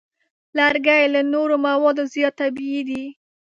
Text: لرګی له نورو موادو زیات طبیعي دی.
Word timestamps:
لرګی 0.57 1.03
له 1.13 1.21
نورو 1.33 1.55
موادو 1.65 2.03
زیات 2.13 2.33
طبیعي 2.41 2.81
دی. 2.89 3.03